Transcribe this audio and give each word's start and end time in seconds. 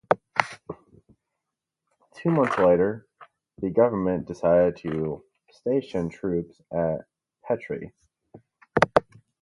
Two 2.15 2.31
months 2.31 2.57
later, 2.57 3.05
the 3.59 3.69
government 3.69 4.25
decided 4.27 4.77
to 4.77 5.23
station 5.51 6.09
troops 6.09 6.59
at 6.73 7.05
Petre. 7.47 7.93